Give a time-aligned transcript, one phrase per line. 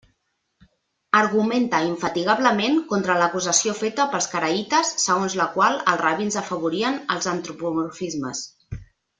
[1.17, 8.47] Argumenta infatigablement contra l'acusació feta pels caraïtes segons la qual els rabins afavorien els antropomorfismes.